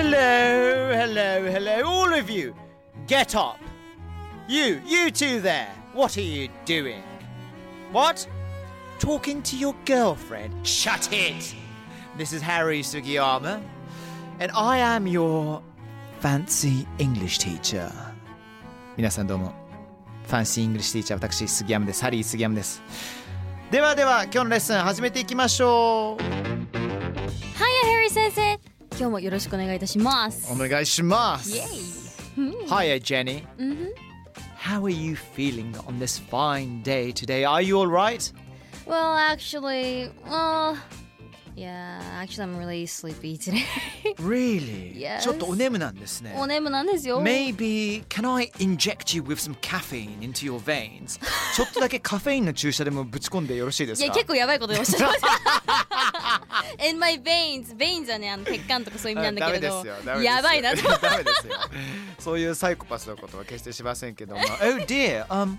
[0.00, 2.54] Hello, hello, hello, all of you.
[3.06, 3.58] Get up.
[4.48, 5.68] You, you two there.
[5.92, 7.02] What are you doing?
[7.92, 8.26] What?
[8.98, 10.66] Talking to your girlfriend?
[10.66, 11.54] Shut it.
[12.16, 13.60] This is Harry Sugiyama,
[14.40, 15.62] and I am your
[16.20, 17.90] fancy English teacher.
[18.96, 19.52] 皆さんどうも。
[20.26, 22.02] ファンシーイングリッシュティーチャー私杉山です。
[22.02, 22.82] ハリー杉山です。
[23.70, 26.22] ではでは今日のレッスン始めていきましょう。
[26.22, 26.32] はい、
[27.58, 28.69] ハリー先生。
[28.92, 30.50] 今日もよろしくお願いいたします。
[30.50, 31.50] お願いします。
[31.50, 31.64] イエイ。
[32.68, 33.44] Hiya, Jenny.
[34.58, 37.44] How are you feeling on this fine day today?
[37.44, 38.32] Are you all right?
[38.86, 40.76] Well, actually, well,
[41.54, 43.64] yeah, actually I'm really sleepy today.
[44.18, 44.92] Really?
[44.96, 45.22] Yes.
[45.22, 46.34] ちょっとお眠なんですね。
[46.38, 47.22] お眠なんですよ。
[47.22, 51.20] Maybe can I inject you with some caffeine into your veins?
[51.54, 55.28] ちょっとだけカフェインの注射でもぶち込んでよろしいですかいや、結構やばいことおっしゃいました。
[56.89, 60.81] In my veins, veins はね、あの血管とかそういう意味なんだけれどやばいなと。
[60.99, 61.53] ダメですよ
[62.19, 65.57] そういうサイコパスのことは決してしませんけども Oh dear um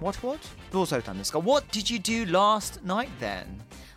[0.00, 0.40] what what?
[0.72, 3.44] どうされたんですか？What did you do last night then?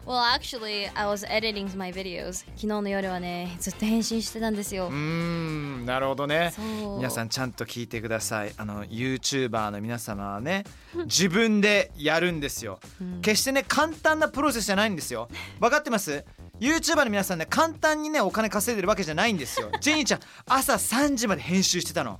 [0.05, 2.43] Well, actually, I was editing my videos.
[2.55, 4.87] 昨日の夜はね、ずっと編集してたんですよ。
[4.87, 4.93] うー。
[4.93, 6.51] んなるほどね。
[6.97, 8.51] 皆さんちゃんと聞いてください。
[8.57, 10.65] あの YouTuber の皆様はね
[11.05, 12.79] 自分でやるんですよ、
[13.21, 15.29] 決してね簡単なプロセスじゃないんですよ。
[15.61, 16.25] 分かってます
[16.59, 19.69] ？YouTuber の皆さんね簡単にねお金稼いでるわけじゃないんですよ。
[19.79, 22.19] ジェニーちゃん朝3時まで編集してたの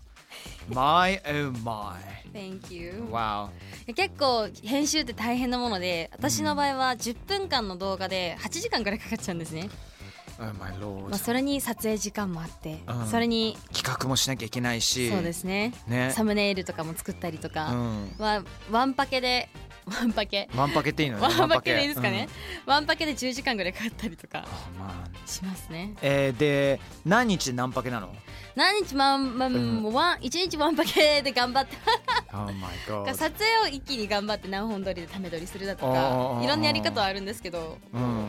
[0.70, 1.96] My oh my.
[2.34, 3.08] Thank you.
[3.12, 3.50] Wow.
[3.96, 9.70] 結構編集って大変なもので私の場合は10分間の動画で8時間ぐらいかかっちゃうんですね、
[10.40, 13.08] Oh まあ、それに撮影時間もあって、うん。
[13.08, 15.10] それに企画もしなきゃいけないし。
[15.12, 15.74] そうですね。
[15.88, 16.12] ね。
[16.12, 18.16] サムネイルとかも作ったりとうか、ん。
[18.18, 19.48] まあ、ワンパケで
[19.86, 20.50] ワンパケ。
[20.56, 21.22] ワンパケっていいのね。
[21.24, 22.28] ワンパケでいいですかね。
[22.66, 24.46] うん、ワンパケで10時間ぐらいかかったりとか
[25.26, 25.96] しますね。
[26.02, 28.16] えー、で何日で何パケなの？
[28.56, 31.76] 何日まんまん、ワン一日ワンパケで頑張って
[32.32, 38.28] Oh 撮影を一気に頑張って何本撮りでため撮りするだとかいろんなやり方はあるんですけどうん。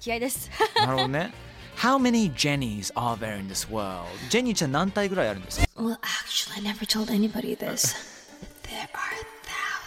[0.00, 0.50] 気合です。
[0.76, 1.32] なるほどね。
[1.76, 4.06] How many Jennies are there in this world?
[4.28, 7.94] ジェニーちゃん何体ぐらいあるんですか？Well, actually, I never told anybody this.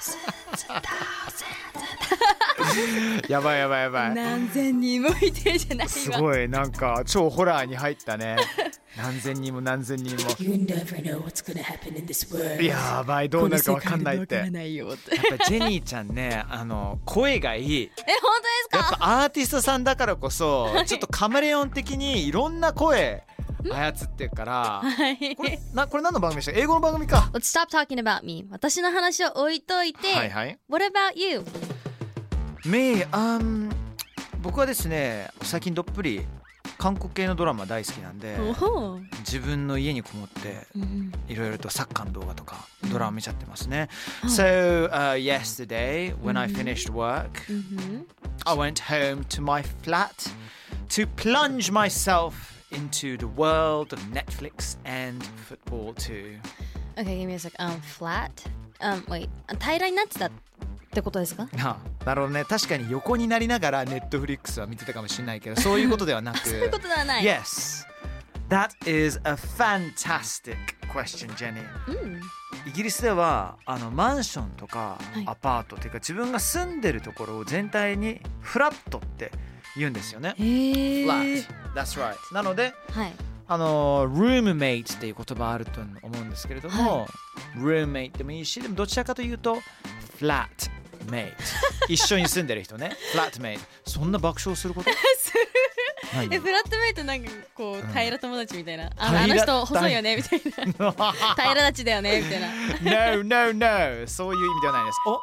[3.30, 4.16] やばいやばいやばい。
[4.16, 5.90] 何千人もいてじゃないわ。
[5.90, 8.38] すごいなんか超ホラーに入ったね。
[8.97, 10.22] 何千人も何千人も。
[12.62, 14.36] やばいどうなるかわかんないって。
[14.36, 14.46] やっ。
[14.46, 14.52] ぱ
[15.46, 17.84] ジェニーちゃんねあの声がいい。
[17.84, 17.90] え、
[18.22, 18.78] 本当ですか？
[18.78, 23.24] やっぱアーティストさんだからこそちょっとカメレオン的にいろんな声
[23.72, 24.81] 操ってるから。
[24.84, 25.35] はい。
[25.35, 26.59] これなこれ何の番組でした？
[26.59, 27.29] 英語の番組か。
[27.34, 28.46] Let's stop talking about me.
[28.51, 30.13] 私の話を置いといて。
[30.13, 30.59] はいはい。
[30.69, 31.44] What about you?
[32.66, 33.69] Me, um,
[34.41, 36.25] 僕はですね最近どっぷり
[36.78, 38.38] 韓国系のドラマ大好きなんで
[39.19, 43.90] 自分の家にこもってうんいろいろとサッカーの動画とかドラマ見ちゃってますね。
[44.24, 48.07] So、uh, yesterday when I finished work うん
[48.45, 50.09] I went home to my flat
[50.88, 52.31] to plunge myself
[52.74, 56.38] into the world of Netflix and football too.
[56.98, 57.54] Okay, give me a sec.
[57.60, 58.31] Um, flat?
[58.81, 59.30] Um, wait.
[59.60, 60.31] 平らになってたっ
[60.92, 61.48] てことですか？
[61.54, 61.70] な
[62.04, 67.24] あなるほどね確かに横になりながら Netflix は見てたかもしれないけどそういうことではなく そういうことではない。
[67.24, 67.86] Yes.
[68.50, 70.56] That is a fantastic
[70.92, 71.64] question, Jenny.
[71.88, 72.22] うん。
[72.68, 79.31] イギリスではあのマンションとかはいアパートっていうか自分が住んでるところを全体にフラットって
[79.78, 80.36] 言うんですよね。
[80.38, 81.46] Flat.
[81.75, 82.16] That's right.
[82.34, 83.14] なのではい。
[83.46, 87.08] あの roommate っていう言葉あると思うんですけれども、
[87.58, 89.58] roommate でもいいしでもどちらかというと
[90.20, 91.34] flatmate
[91.90, 92.96] 一緒に住んでる人ね。
[93.14, 94.90] flatmate そんな爆笑すること？
[96.16, 100.42] 何えフラットメイトなんかこう平ら友達みたいな、あ平のあの人細いよねみたい
[100.78, 100.92] な。
[101.36, 103.18] 平ら立ちだよねみたいな。
[103.24, 104.98] No, no, no そういう意味ではないです。
[105.08, 105.12] お？
[105.14, 105.19] お？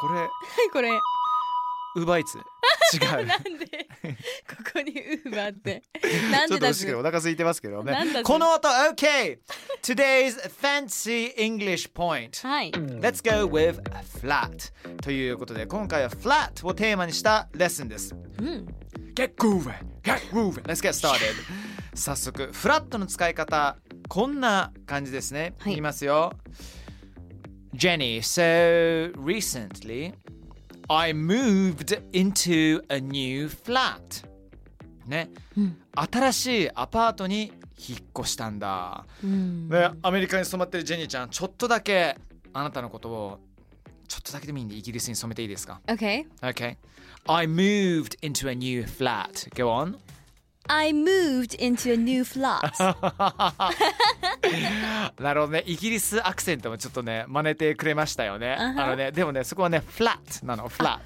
[0.00, 0.28] これ。
[0.72, 0.90] これ
[1.96, 2.38] ウーバーイーツ
[2.94, 3.66] 違う なんで
[4.46, 5.82] ここにウーバーって？
[6.30, 8.22] なんちょっとでだ惜しいけどお腹空いてますけどね。
[8.22, 9.38] この後、OK!
[9.82, 12.46] Today's fancy English point.
[12.46, 13.82] はい Let's go with
[14.20, 14.72] flat.
[15.02, 18.14] ということで、今回は flat をテーマにしたレッスンです。
[18.14, 18.66] うん、
[19.14, 19.74] Get grooving!
[20.02, 20.62] Get grooving!
[20.64, 21.34] Let's get started!
[21.94, 23.78] 早速、フラットの使い方、
[24.08, 25.54] こんな感じですね。
[25.58, 26.34] はい言いますよ。
[27.74, 30.14] Jenny, so recently
[30.88, 34.24] I moved into a new flat.
[35.06, 35.30] ね、
[35.94, 37.52] 新しいアパートに
[37.88, 39.04] 引っ越したんだ。
[39.22, 42.16] うん、ね、アメリカに染まってるジェニーちゃん、ちょっとだけ
[42.52, 43.40] あなたのことを
[44.06, 46.76] ちょっとだけでもいいんでイギリスに染めていいですか？OK ?Okay.
[47.26, 49.48] I moved into a new flat.
[49.56, 49.96] Go on.
[50.68, 52.60] I moved into a new flat
[55.20, 55.62] なるほどね。
[55.66, 58.56] イギリスアクセントもちょっとね、真似てくれましたよね。
[58.58, 60.98] あのね、でもね、そこはね、フラットなの、flat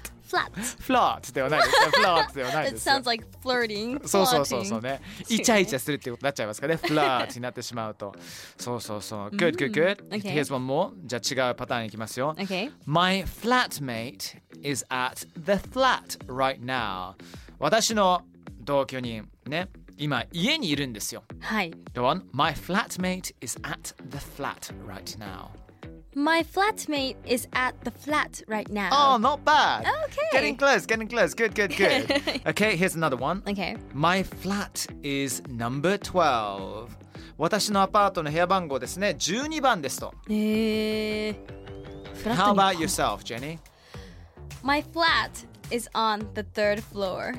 [0.79, 1.91] フラットではないですよ。
[1.91, 3.05] フラットではないですよ sounds。
[3.05, 5.01] like flirting そうそうそうそうね。
[5.29, 6.81] イチャイチャするってことになっちゃいますからね。
[6.81, 8.15] フラットになってしまうと。
[8.57, 9.29] そうそうそう。
[9.29, 10.07] Good, good, good.
[10.09, 10.21] Okay.
[10.35, 10.91] Here's one more.
[11.03, 12.33] じゃあ違うパターンいきますよ。
[12.37, 17.13] OK My flatmate is at the flat right now.
[17.59, 18.23] 私の
[18.60, 21.22] 同居人ね、今家にいるんですよ。
[21.40, 22.22] はい Go on.
[22.32, 25.48] My flatmate is at the flat right now.
[26.14, 29.84] My flatmate is at the flat right now Oh, not bad.
[30.06, 30.28] Okay.
[30.32, 31.34] Getting close, getting close.
[31.34, 32.10] Good, good, good.
[32.46, 33.42] okay, here's another one.
[33.42, 36.88] OK My flat is number 12.
[37.38, 39.14] 私のアパートの部屋番号ですね。
[39.18, 40.14] 12番ですと。
[40.30, 41.34] えー、
[42.14, 43.58] フラッ How トに about yourself, Jenny?
[44.62, 45.30] My flat
[45.70, 47.34] is on the third floor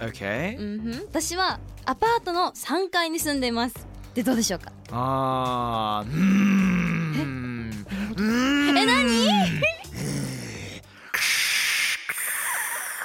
[0.00, 0.56] Okay.
[0.58, 3.74] うん私はアパートの3階に住んでいます。
[4.14, 4.72] でどうでしょうか？
[4.92, 7.84] あーうーん。
[8.78, 9.28] え何？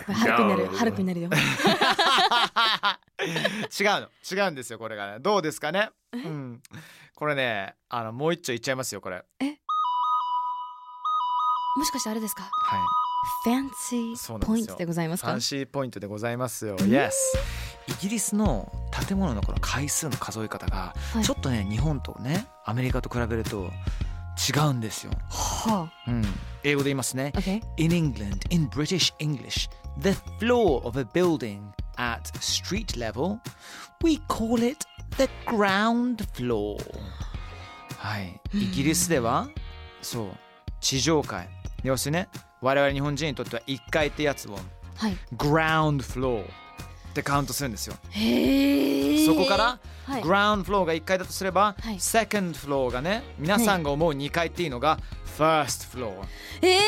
[0.07, 1.29] ハルくんなるよハルくんになるよ。
[3.19, 4.09] 違うの。
[4.31, 5.19] 違うんですよこれがね。
[5.19, 5.89] どうですかね？
[6.13, 6.61] うん。
[7.15, 9.15] これねあのもう一丁いっちゃいますよこれ。
[9.17, 9.59] はい
[11.77, 12.49] もしかしてあれですか？
[13.43, 15.27] ファンシーポイントでございますか？
[15.29, 16.77] ファンシーポイントでございますよ。
[16.77, 17.11] Yes
[17.87, 18.71] イギリスの
[19.07, 21.23] 建物のこの回数の数え方がはい。
[21.23, 23.69] ちょっとね日本とねアメリカと比べると
[24.49, 26.23] 違うんですよ、はうん、
[26.63, 27.31] 英語で言いますね。
[27.35, 29.69] あ OK In England, in British English,
[29.99, 31.61] the floor of a building
[31.97, 33.37] at street level,
[34.03, 34.85] we call it
[35.17, 36.77] the ground floor.
[37.97, 38.41] はい。
[38.53, 39.47] イギリスでは、
[40.01, 40.27] そう、
[40.81, 41.47] 地上階。
[41.83, 42.29] 要するにね、
[42.65, 44.57] 我々日本人にとっては1階ってやつを
[44.95, 46.47] はい ground floor っ
[47.13, 47.95] てカウントするんですよ。
[48.09, 54.97] へえそこから、はい ground floor が1階だとすれば、はい second floor がね、皆さんが思う2階っていうのが
[55.37, 56.13] first floor。
[56.63, 56.79] えー、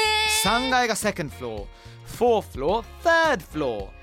[0.43, 1.65] 3階が second floor、
[2.07, 3.96] 4th floor、third floor。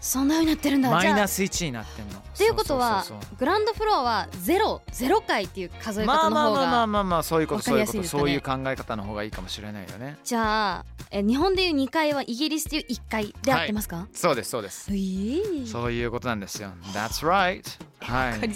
[0.00, 2.18] そんなようになってるんだマイナス1になってんの。
[2.18, 3.04] っっていうことは
[3.38, 10.16] グランドフロアはゼロゼロ回っていう数えまあまあ方の方まあまあがまあまあそういうことそういうことそういう考え方の方がいいかもしれないよね。
[10.24, 14.90] じゃあえ日本でいう2階はイギリスでいう1階で合ってますか、そうですそうです。
[14.90, 16.70] えー、そういうことなんですよ。
[16.94, 17.62] That's right.
[18.00, 18.50] はい。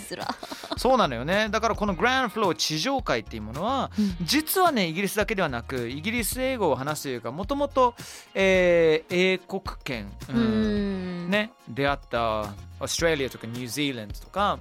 [0.79, 1.49] そうなのよね。
[1.51, 3.91] だからこのグランドフロー地上階っていうものは、
[4.23, 7.95] 実はねイギリスだけではなくイギリス英語を話すというかもともと
[8.35, 14.59] えー英国圏、うーんね出会ったオーストラリアとかニュージーランドとか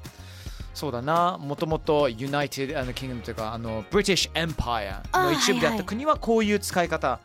[0.73, 7.19] そうだなもともと United Kingdom というかあの British Empire の一部であった国はこういう使い方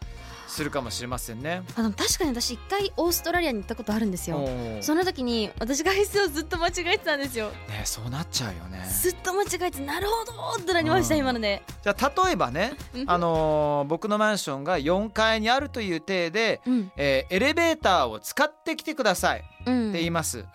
[0.48, 1.62] するかもしれませんね。
[1.76, 4.48] あの確かに私1回オーストラリアに行ったことあるんですよ
[4.80, 8.84] その時に私が質をずっと間違えてたんですよねそうなっちゃうよね。
[8.88, 20.38] ずっと間違えてなるほどってなりましたうん今のでじゃあ例えばね、うんあのー僕のマンションが4階にあるという体で、うんえーエレベーターを使ってきてくださいってうん言います。
[20.38, 20.46] うん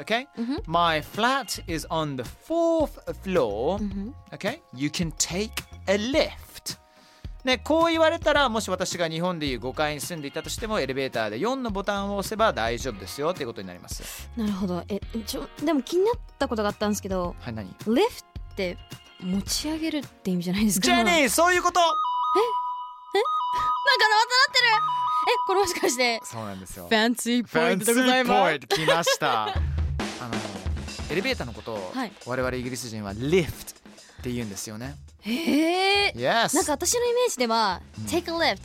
[0.65, 2.89] My flat is on the fourth
[3.23, 3.81] floor.
[3.81, 4.59] うん Okay?
[4.73, 5.51] You can take
[5.87, 6.52] a lift.
[7.43, 14.29] ね、こう言われたらもし私が日本でいう5階に住んでいたとしてもエレベーターで4のボタンを押せば大丈夫ですよっていうことになります。
[14.37, 14.81] なるほど。
[14.87, 17.67] えちょでも気になったことがあったんですけどはい、何？
[17.67, 18.77] リフトって
[19.19, 20.85] 持ち上げるって意味じゃないですか？
[20.85, 21.79] ジェニなんかーそういうこと！
[21.79, 21.89] また
[24.09, 24.15] な
[24.49, 24.65] ってる！
[25.25, 26.87] えこれもしかしてそうなんですよ。
[26.87, 26.95] フ。
[26.95, 28.39] ァンシーポイントでございます？
[28.39, 29.43] ファンシーポイント来ました。
[29.43, 29.53] あの
[31.11, 32.11] エレベーターのことをはい。
[32.25, 33.82] 我々イギリス人はリフト
[34.23, 34.95] って言うんですよね。
[35.19, 36.13] へえ。
[36.15, 36.55] Yes.
[36.55, 38.59] なんか私のイメージでは、take a lift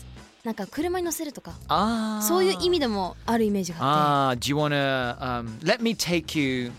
[0.44, 2.26] なんか車に乗せるとかあー。
[2.26, 4.38] そういう意味でもあるイメージがあっあー。
[4.38, 6.70] Do you wanna、um, let me take you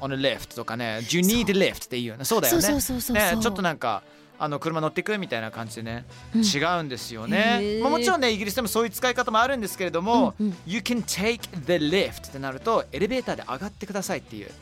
[0.00, 1.00] on a lift とかね。
[1.04, 2.60] Do you need a lift っていうそうだよね。
[2.62, 3.42] そうそうそうそうねそう。
[3.42, 4.02] ちょっとなんか
[4.38, 6.04] あの車乗ってくみたいな感じでね、
[6.34, 6.42] うん。
[6.42, 7.80] 違うんですよへね、ー。
[7.82, 10.46] まあ、もちろんねイギリスでもそういう使い方もあるんですけれども、うん。
[10.48, 14.52] うん You can take the lift ってなるとエレベーターで上がってくださいっていうこ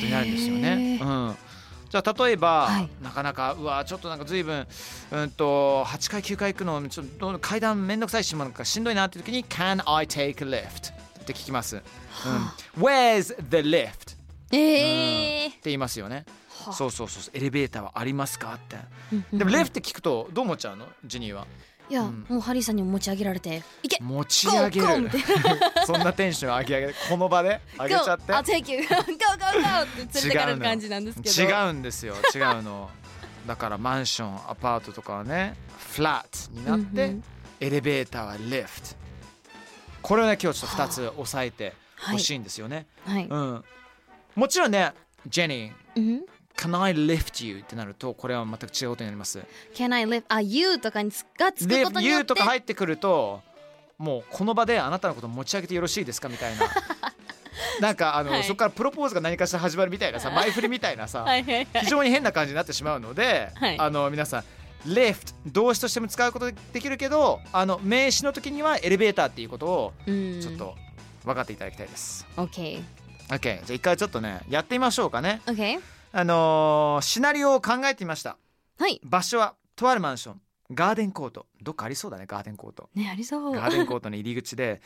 [0.00, 1.00] とになるんですよね。
[1.02, 1.36] うん
[1.88, 4.66] じゃあ例えば、はいなかなかうわちょっとなんか随分
[5.12, 10.92] うんと8階9階行くのちょっと階段めんどくさいしなんかしんどいなっていう時に Can I take a lift?
[11.20, 11.76] って聞きます。
[11.76, 14.16] うん、Where's the lift?
[14.50, 16.24] てええって言いますよね。
[16.64, 18.54] はそうそうそうエレベーターはありますか？
[18.54, 18.76] って。
[19.12, 20.86] うんでもレフって聞くとどう思っちゃうの？
[21.04, 21.46] ジェニーは。
[21.88, 25.10] いや、うんもうハリーさんにも持ち上げられていけ持ち上げる。
[25.86, 28.38] そんなテンション上げ上げこの場で上げちゃって Go!
[28.38, 28.82] I'll take you!
[28.86, 29.04] Go, go, go!
[29.04, 32.90] って連れてかれる感じなんですけど違うんですよ違うの
[33.46, 37.24] だからマンションアパートとかはねフラットになって、うんうん
[37.58, 38.88] エレベーターはリフト
[40.02, 43.64] これをね今日ちょっと2つ押さえてほしいんですよね、はい、うん
[44.34, 44.92] もちろんね
[45.26, 46.20] ジェニーうん、
[46.56, 47.58] Can I lift you?
[47.58, 49.40] ってなるとこれは全く違うことになります。
[49.74, 50.24] Can I live?
[50.28, 52.26] あ、You とかにつがつくこと Lift によ you って。
[52.26, 53.40] とか入ってくると
[53.98, 56.66] もうこの場であなたのこと持ち上げてよろしいですかみたいな。
[57.80, 58.44] なんかあの、はい。
[58.44, 63.78] そこからプロポーズが何かしら始まるみたいなさ前振りみたいなさ、はい非常に変な感じになってしまうので、はい。
[63.78, 64.44] あの皆さん
[64.90, 70.40] lift 動詞としても使うことできるけどあの名詞の時にはエレベーターっていうことをうん。
[70.40, 70.74] ちょっと
[71.24, 72.26] 分かっていただきたいです。
[72.36, 72.82] OK
[73.28, 75.40] OK じゃあ一回ちょっとねやってみましょうかね。
[75.46, 75.80] OK
[76.18, 78.38] あのーシナリオを考えてみました。
[78.78, 78.98] はい。
[79.04, 80.40] 場所はとあるマンション。
[80.72, 81.44] ガーデンコート。
[81.60, 82.88] どっかありそうだねガーデンコート。
[82.94, 83.52] ねありそう。
[83.52, 84.80] ガーデンコートの入り口で、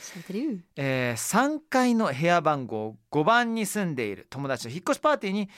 [0.75, 4.27] えー3階の部屋番号5番に住んでいる。
[4.29, 5.49] 友達の引っ越しパーティーに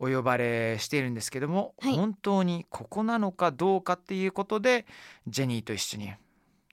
[0.00, 1.94] お呼ばれしているんですけども、はい。
[1.94, 4.86] 本当にここなのかどうかっていうことで
[5.28, 6.12] ジェニーと一緒に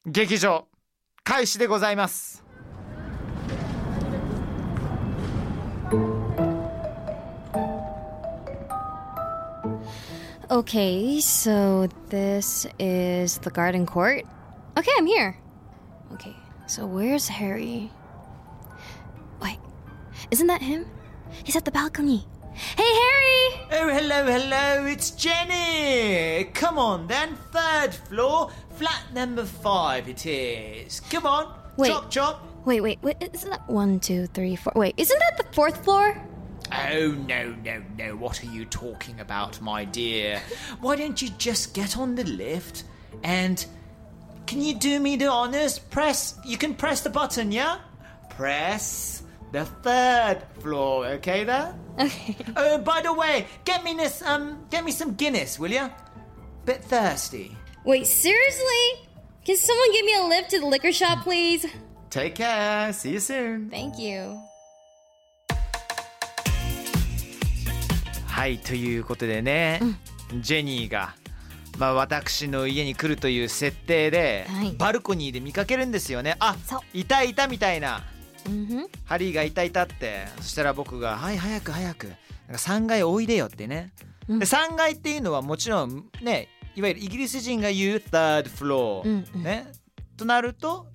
[0.08, 0.66] 劇場
[1.24, 2.44] 開始でございます。
[10.54, 14.24] Okay, so this is the garden court.
[14.78, 15.36] Okay, I'm here.
[16.12, 16.36] Okay,
[16.68, 17.90] so where's Harry?
[19.42, 19.58] Wait,
[20.30, 20.86] isn't that him?
[21.44, 22.28] He's at the balcony.
[22.54, 23.66] Hey, Harry!
[23.72, 26.44] Oh, hello, hello, it's Jenny.
[26.54, 31.00] Come on then, third floor, flat number five it is.
[31.10, 31.88] Come on, Wait.
[31.88, 32.46] chop chop.
[32.64, 34.74] Wait, wait, wait, isn't that one, two, three, four?
[34.76, 36.16] Wait, isn't that the fourth floor?
[36.92, 38.16] Oh, no, no, no.
[38.16, 40.42] What are you talking about, my dear?
[40.82, 42.84] Why don't you just get on the lift
[43.24, 43.66] and.
[44.46, 45.80] Can you do me the honors?
[45.80, 46.38] Press.
[46.46, 47.80] You can press the button, yeah?
[48.30, 51.74] Press the third floor, okay there?
[52.00, 52.36] Okay.
[52.58, 55.90] Oh, by the way, get me this, um, get me some Guinness, will you?
[56.66, 57.56] Bit thirsty.
[57.86, 59.08] Wait, seriously?
[59.46, 61.66] Can someone give me a lift to the liquor shop, please?
[62.10, 62.92] Take care.
[62.94, 63.70] See you soon.
[63.70, 64.42] Thank you.
[68.44, 69.80] はいということでね、
[70.42, 71.16] ジェニーが、
[71.80, 74.74] まあ、私の家に来るという設定で、はい。
[74.74, 76.36] バルコニーで見かけるんですよね。
[76.40, 76.58] あ
[76.94, 78.04] いたいたみたいな。
[78.44, 78.90] Mm-hmm.
[79.06, 80.28] ハリーがいたいたって。
[80.42, 82.08] そしたら僕が「はい早く早く。
[82.08, 82.18] なんか
[82.56, 83.94] 3階おいでよ」ってね、
[84.28, 84.40] うん。
[84.40, 89.44] で3階っていうのはもちろんねいわゆるイギリス人が言う third floor、うんうん。
[89.44, 89.72] ね。
[90.18, 90.88] となると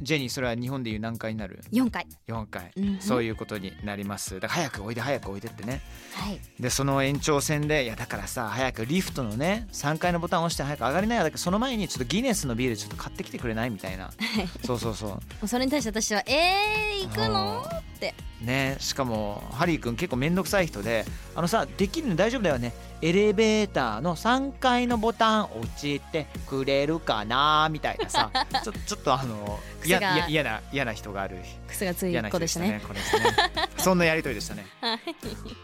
[0.00, 2.06] ジェニーそれは日本でいう何階になる？4回。
[2.28, 2.98] 4階、うん。
[3.00, 4.38] そういうことになります。
[4.40, 5.80] だから早くおいで早くおいでってね。
[6.14, 6.40] はい。
[6.60, 11.22] でその延長線でいやだからさ早くリフトのね3階のボタンを押して早く上がりなよ。
[11.22, 13.70] だけどその前にちょっとギネスのビールちょっと買ってきてくれない？
[13.70, 14.10] みたいな。
[14.64, 17.64] そうそうそうそれに対して私は、えー、行くの？
[17.96, 18.14] って。
[18.40, 28.30] ねしかもハリー君結構めんどくさい人であのさできるの大丈夫だよねエレベーターの3階のボタン押してくれるかなみたいなさ
[28.62, 30.00] ちょちょっとあの嫌
[30.44, 32.82] な嫌な人がある癖がつい子でしたね。
[32.86, 33.24] これですね
[33.78, 34.66] そんなやりとりでしたね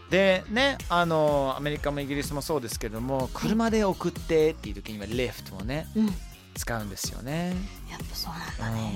[0.09, 6.15] でねあのアメリカもイギリスもそうですけども車で送ってっていう時にはリフトをねうん。
[6.55, 7.55] 使うんですよね
[7.89, 8.93] やっぱそうなんだね。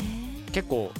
[0.51, 0.91] 結構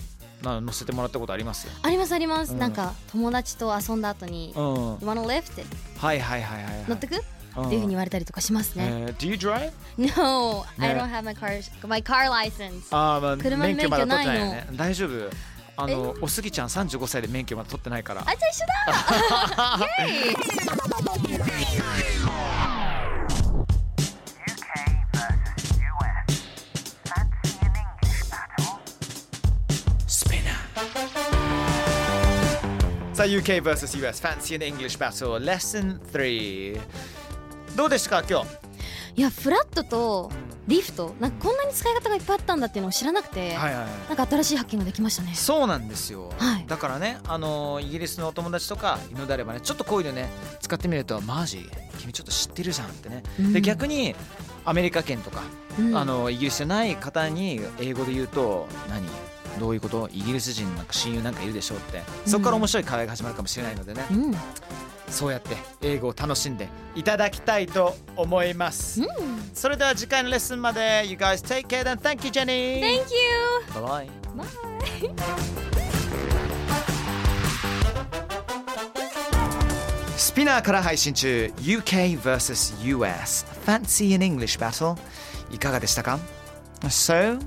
[0.42, 2.54] な乗せてもらったことありますありますあります。
[2.54, 2.60] うん。
[2.60, 4.64] なんか友達と遊んだ後にう、ん。
[4.64, 4.72] You
[5.08, 5.52] wanna lift?
[5.52, 5.64] って
[5.98, 7.16] はいはいはいはい、はい、乗ってく、
[7.58, 7.66] うん。
[7.66, 8.86] っていうふうに言われたりとかしますね。
[8.88, 9.72] えー Do you drive?
[9.98, 12.84] No, I ね don't have my car my car license.
[12.92, 14.68] あーまあ車の免許まだ取ってないね。
[14.74, 15.30] 大丈夫？
[15.80, 18.22] あのおすぎちゃん35歳で免許まだ取ってないから。
[18.22, 18.66] あ、じゃあ一緒
[19.78, 19.88] だ。
[21.30, 21.44] イェ
[22.04, 22.07] イ
[33.18, 35.44] さあ UK vs.US Fancy an English Battle.
[35.44, 36.80] Lesson 3
[37.76, 38.48] どうでしたか今日？
[39.16, 40.32] いやフラットと
[40.68, 43.90] リフトなんかこんなに使い方がいっぱいあったんだっていうのを知らなくて、はいはいはい。
[44.10, 45.34] なんか新しい発見ができましたね。
[45.34, 46.66] そうなんですよ、はい。
[46.68, 50.30] だからねあのイギリスのお友達とかいるのであればねちょっとこういうのね
[50.62, 51.68] 使ってみるとマジ？
[51.98, 53.54] 君ちょっと知ってるじゃんってね、うん。
[53.54, 54.14] で逆に
[54.64, 55.42] アメリカ圏とか、
[55.80, 55.98] うん。
[55.98, 59.08] あのイギリスじゃない方に英語で言うと何？
[59.58, 62.02] どういうことイギリス人なんか親友なんかいるでしょうって。
[62.26, 64.36] そこから面白い会話が始まるかもしれないのでね、うん。
[65.10, 69.02] そうやって英語を楽しんでいただきたいと思います、
[69.54, 72.82] それでは次回のレッスンまで You guys take care and thank you Jenny.
[72.82, 73.28] Thank you!
[73.74, 74.10] Bye bye.
[80.18, 84.98] スピナーから配信中 UK vs.US Fancy in English Battle.
[85.52, 86.20] いかがでしたか
[86.82, 87.40] ？So,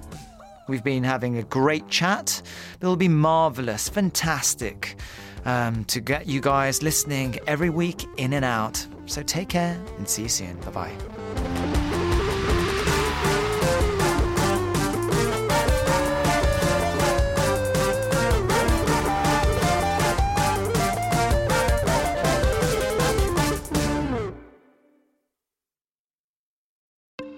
[0.67, 2.41] we've been having a great chat.
[2.81, 4.98] It'll be marvelous, fantastic
[5.45, 8.86] um, to get you guys listening every week in and out.
[9.05, 10.57] So take care and see you soon.
[10.62, 10.91] Bye bye.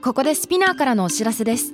[0.02, 1.74] .ここでスピナーからのお知らせです